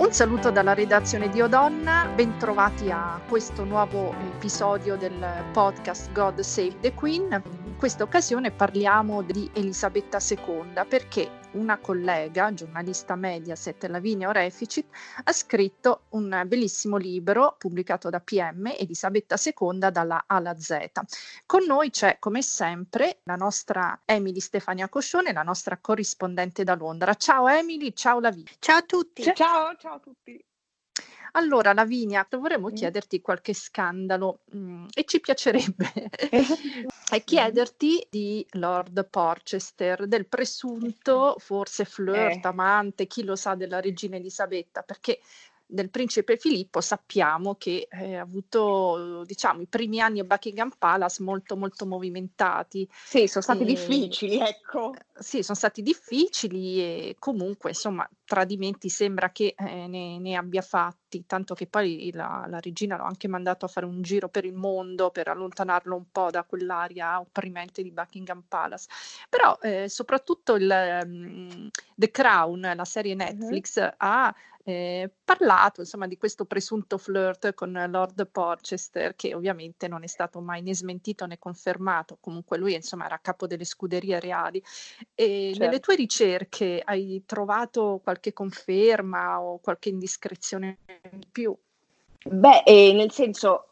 [0.00, 5.12] Un saluto dalla redazione di Odonna, bentrovati a questo nuovo episodio del
[5.52, 7.30] podcast God Save the Queen.
[7.66, 14.86] In questa occasione parliamo di Elisabetta II perché una collega, giornalista Mediaset, Lavinia Oreficit,
[15.24, 20.90] ha scritto un bellissimo libro pubblicato da PM, Elisabetta II dalla A alla Z.
[21.46, 27.14] Con noi c'è come sempre la nostra Emily Stefania Coscione, la nostra corrispondente da Londra.
[27.14, 28.52] Ciao Emily, ciao Lavinia.
[28.58, 29.22] Ciao a tutti.
[29.34, 30.44] Ciao, ciao a tutti.
[31.32, 32.74] Allora, Lavinia, vorremmo mm.
[32.74, 36.10] chiederti qualche scandalo mh, mm, e ci piacerebbe
[37.24, 42.48] chiederti di Lord Porchester, del presunto forse flirt, eh.
[42.48, 45.20] amante, chi lo sa, della regina Elisabetta, perché
[45.70, 51.22] del principe Filippo sappiamo che eh, ha avuto diciamo i primi anni a Buckingham Palace
[51.22, 52.88] molto molto movimentati.
[52.92, 54.94] Sì, sono stati e, difficili, ecco.
[55.14, 61.26] Sì, sono stati difficili e comunque insomma tradimenti sembra che eh, ne, ne, abbia fatti,
[61.26, 64.54] tanto che poi la, la, regina l'ha anche mandato a fare un giro per il
[64.54, 68.86] mondo per allontanarlo un po' da quell'aria opprimente di Buckingham Palace.
[69.28, 73.94] Però eh, soprattutto il um, The Crown, la serie Netflix, uh-huh.
[73.96, 80.06] ha eh, parlato insomma di questo presunto flirt con Lord Porchester che ovviamente non è
[80.06, 84.62] stato mai né smentito né confermato, comunque lui insomma era capo delle scuderie reali.
[85.14, 85.64] E certo.
[85.64, 90.78] nelle tue ricerche hai trovato qualche conferma o qualche indiscrezione
[91.10, 91.56] in più?
[92.22, 93.70] Beh, eh, nel senso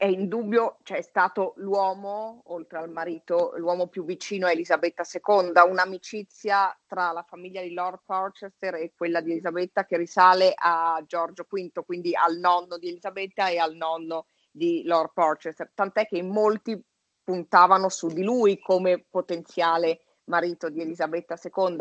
[0.00, 5.52] è indubbio, cioè, è stato l'uomo, oltre al marito, l'uomo più vicino a Elisabetta II,
[5.68, 11.46] un'amicizia tra la famiglia di Lord Porchester e quella di Elisabetta che risale a Giorgio
[11.46, 16.82] V, quindi al nonno di Elisabetta e al nonno di Lord Porchester, tant'è che molti
[17.22, 21.76] puntavano su di lui come potenziale marito di Elisabetta II.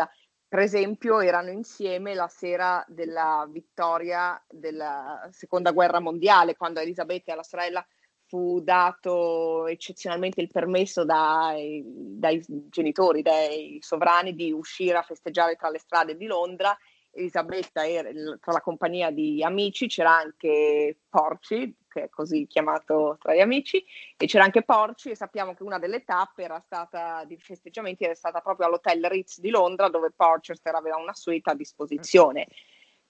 [0.49, 7.35] Per esempio, erano insieme la sera della vittoria della seconda guerra mondiale, quando Elisabetta e
[7.35, 7.85] la sorella
[8.25, 15.69] fu dato eccezionalmente il permesso dai, dai, genitori, dai sovrani di uscire a festeggiare tra
[15.69, 16.75] le strade di Londra.
[17.19, 18.09] Elisabetta era
[18.39, 23.83] tra la compagnia di amici, c'era anche Porci, che è così chiamato tra gli amici,
[24.17, 28.15] e c'era anche Porci e sappiamo che una delle tappe era stata, di festeggiamenti era
[28.15, 32.47] stata proprio all'hotel Ritz di Londra dove Porchester aveva una suite a disposizione.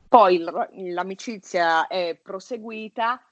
[0.08, 3.24] Poi l'amicizia è proseguita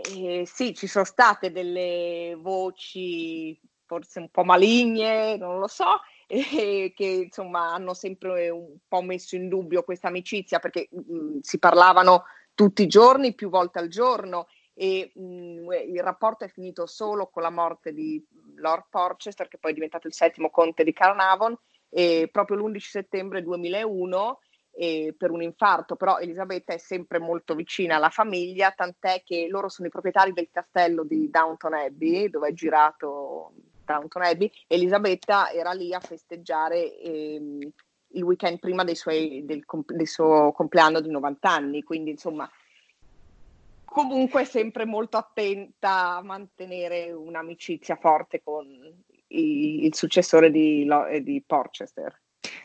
[0.00, 6.00] eh, sì, ci sono state delle voci forse un po' maligne, non lo so,
[6.34, 11.38] eh, che insomma hanno sempre un po' messo in dubbio questa amicizia perché mh, mm,
[11.42, 16.48] si parlavano tutti i giorni, più volte al giorno e mh, mm, il rapporto è
[16.48, 18.24] finito solo con la morte di
[18.56, 21.54] Lord Porchester, che poi è diventato il settimo conte di Carnavon,
[21.90, 24.38] e proprio l'11 settembre 2001
[24.70, 29.68] eh, per un infarto, però Elisabetta è sempre molto vicina alla famiglia, tant'è che loro
[29.68, 33.52] sono i proprietari del castello di Downton Abbey, dove è girato
[33.92, 37.70] Downton Abbey, Elisabetta era lì a festeggiare ehm,
[38.14, 42.50] il weekend prima suoi, del, del suo compleanno di 90 anni, quindi insomma
[43.84, 48.66] comunque sempre molto attenta a mantenere un'amicizia forte con
[49.28, 50.88] i, il successore di,
[51.22, 52.21] di Porchester.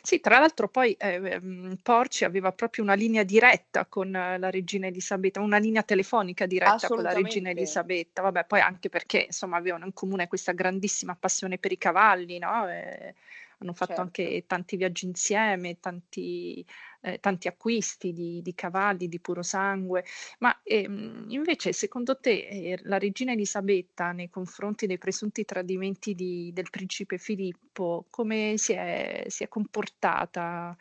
[0.08, 4.88] Sì, tra l'altro poi eh, ehm, Porci aveva proprio una linea diretta con la regina
[4.88, 9.84] Elisabetta, una linea telefonica diretta con la regina Elisabetta, vabbè, poi anche perché insomma avevano
[9.84, 12.70] in comune questa grandissima passione per i cavalli, no?
[12.70, 13.16] E
[13.58, 14.02] hanno fatto certo.
[14.02, 16.66] anche tanti viaggi insieme, tanti,
[17.08, 20.04] eh, tanti acquisti di, di, cavalli di puro sangue.
[20.40, 26.52] Ma ehm, invece, secondo te, eh, la regina Elisabetta, nei confronti dei presunti tradimenti di,
[26.54, 30.76] del principe Filippo, come si è, si è comportata?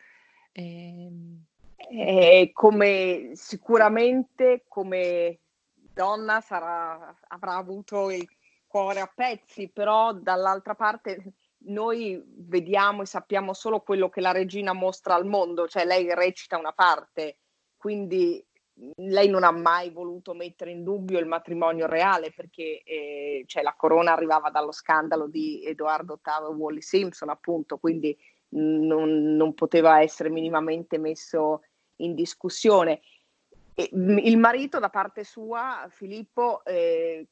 [0.51, 1.11] Eh,
[1.89, 5.39] eh, come sicuramente come
[5.93, 8.27] donna sarà, avrà avuto il
[8.67, 11.33] cuore a pezzi, però dall'altra parte
[11.67, 16.57] noi vediamo e sappiamo solo quello che la regina mostra al mondo, cioè lei recita
[16.57, 17.39] una parte,
[17.75, 18.45] quindi
[18.95, 23.73] lei non ha mai voluto mettere in dubbio il matrimonio reale perché eh, cioè, la
[23.75, 28.15] corona arrivava dallo scandalo di Edoardo VIII e Wally Simpson, appunto, quindi
[28.49, 31.63] non, non poteva essere minimamente messo
[31.97, 33.01] in discussione.
[33.73, 37.27] E, il marito, da parte sua, Filippo, eh,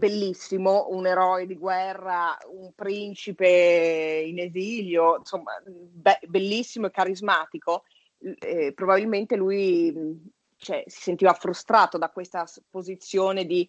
[0.00, 7.84] bellissimo, un eroe di guerra, un principe in esilio, insomma, be- bellissimo e carismatico.
[8.18, 10.20] Eh, probabilmente lui
[10.56, 13.68] cioè, si sentiva frustrato da questa posizione di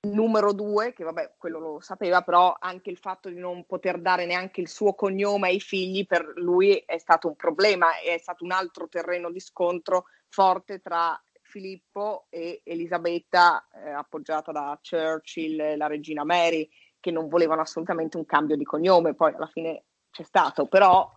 [0.00, 4.26] numero due, che vabbè, quello lo sapeva, però anche il fatto di non poter dare
[4.26, 8.52] neanche il suo cognome ai figli per lui è stato un problema è stato un
[8.52, 11.20] altro terreno di scontro forte tra
[11.56, 16.68] Filippo e Elisabetta, eh, appoggiata da Churchill, la regina Mary,
[17.00, 21.10] che non volevano assolutamente un cambio di cognome, poi alla fine c'è stato, però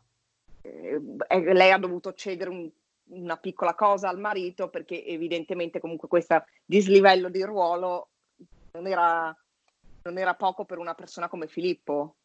[0.62, 0.97] eh,
[1.27, 2.71] lei ha dovuto cedere un,
[3.09, 8.12] una piccola cosa al marito perché evidentemente comunque questo dislivello di ruolo
[8.71, 9.36] non era
[10.03, 12.15] non era poco per una persona come Filippo.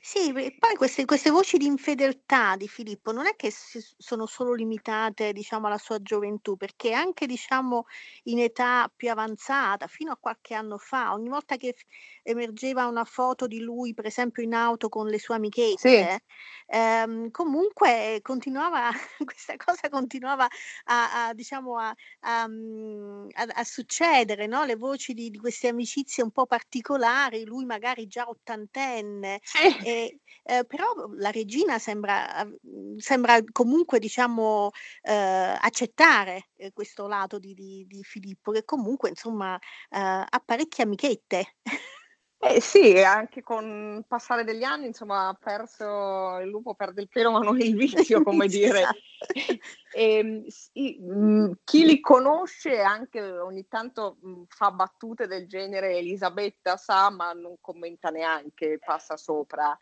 [0.00, 5.32] Sì, poi queste, queste voci di infedeltà di Filippo non è che sono solo limitate,
[5.32, 7.86] diciamo, alla sua gioventù, perché anche, diciamo,
[8.24, 11.74] in età più avanzata, fino a qualche anno fa, ogni volta che
[12.22, 16.18] emergeva una foto di lui, per esempio in auto con le sue amichette, sì.
[16.66, 18.90] ehm, comunque continuava,
[19.24, 20.46] questa cosa continuava
[20.84, 24.64] a, a diciamo, a, a, mm, a succedere, no?
[24.64, 29.40] Le voci di, di queste amicizie un po' particolari, lui magari già ottantenne
[29.84, 30.84] e, eh, però
[31.16, 32.46] la regina sembra,
[32.98, 34.70] sembra comunque diciamo,
[35.02, 40.84] eh, accettare eh, questo lato di, di, di, Filippo, che comunque insomma eh, ha parecchie
[40.84, 41.56] amichette.
[42.46, 47.08] Eh sì, anche con il passare degli anni, insomma, ha perso il lupo perde il
[47.08, 48.80] pelo, ma non il vizio, come dire.
[48.80, 48.98] esatto.
[49.34, 49.60] e,
[50.18, 56.76] ehm, sì, mm, chi li conosce anche ogni tanto mm, fa battute del genere Elisabetta
[56.76, 59.74] sa, ma non commenta neanche, passa sopra.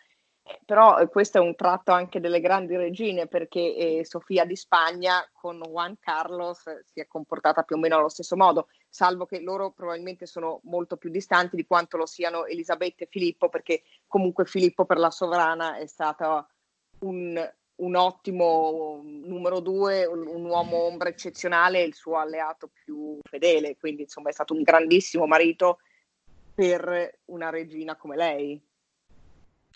[0.45, 4.55] Eh, però eh, questo è un tratto anche delle grandi regine perché eh, Sofia di
[4.55, 9.41] Spagna con Juan Carlos si è comportata più o meno allo stesso modo, salvo che
[9.41, 14.45] loro probabilmente sono molto più distanti di quanto lo siano Elisabetta e Filippo perché comunque
[14.45, 16.49] Filippo per la sovrana è stato
[16.99, 23.79] un, un ottimo numero due, un, un uomo ombra eccezionale il suo alleato più fedele,
[23.79, 25.79] quindi insomma è stato un grandissimo marito
[26.55, 28.63] per una regina come lei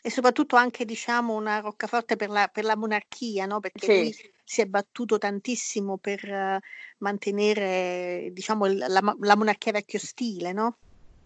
[0.07, 3.59] e soprattutto anche diciamo una roccaforte per la, per la monarchia, no?
[3.59, 4.03] perché sì.
[4.03, 6.65] lui si è battuto tantissimo per uh,
[6.99, 10.77] mantenere diciamo, la, la, monarchia vecchio stile, no?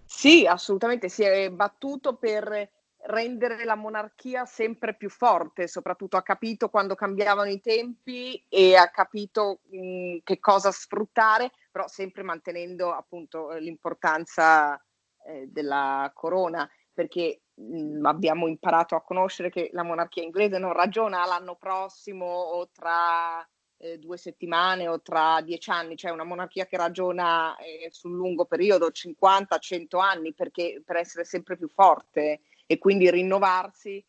[0.07, 2.71] Sì, assolutamente, si è battuto per
[3.03, 8.89] rendere la monarchia sempre più forte, soprattutto ha capito quando cambiavano i tempi e ha
[8.89, 14.83] capito mh, che cosa sfruttare, però sempre mantenendo appunto l'importanza
[15.27, 16.67] eh, della corona
[17.01, 22.27] perché mh, mm, abbiamo imparato a conoscere che la monarchia inglese non ragiona l'anno prossimo
[22.27, 23.47] o tra
[23.79, 28.45] eh, due settimane o tra dieci anni, cioè una monarchia che ragiona eh, sul lungo
[28.45, 34.05] periodo, 50-100 anni, perché, per essere sempre più forte e quindi rinnovarsi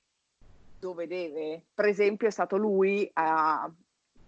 [0.80, 1.66] dove deve.
[1.74, 3.72] Per esempio è stato lui a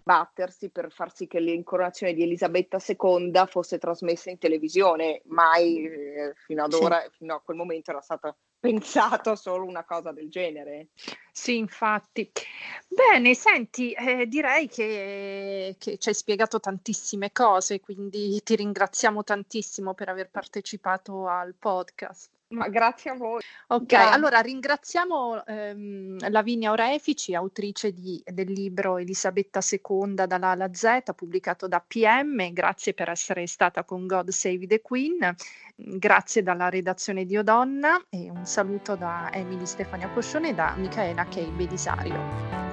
[0.04, 6.34] battersi per far sì che l'incoronazione di Elisabetta II fosse trasmessa in televisione, mai eh,
[6.36, 7.10] fino ad ora, sì.
[7.18, 8.34] fino a quel momento era stata
[8.64, 10.88] pensato solo una cosa del genere.
[11.30, 12.30] Sì, infatti.
[12.88, 19.92] Bene, senti, eh, direi che, che, ci hai spiegato tantissime cose, quindi ti ringraziamo tantissimo
[19.92, 22.33] per aver partecipato al podcast.
[22.54, 23.40] Ma grazie a voi.
[23.68, 24.14] Ok, Grazie.
[24.14, 31.00] allora ringraziamo ehm, Lavinia Orefici, autrice di, del libro Elisabetta II dalla A alla Z,
[31.14, 32.52] pubblicato da PM.
[32.52, 35.34] Grazie per essere stata con God Save the Queen.
[35.74, 41.24] Grazie dalla redazione di Odonna e un saluto da Emily Stefania Coscione e da Michaela
[41.26, 42.63] Kei Belisario.